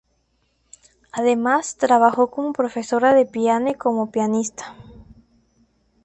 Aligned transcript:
Además, 1.11 1.75
trabajó 1.77 2.31
como 2.31 2.53
profesora 2.53 3.13
de 3.13 3.27
piano 3.27 3.69
y 3.69 3.75
como 3.75 4.09
pianista. 4.09 4.75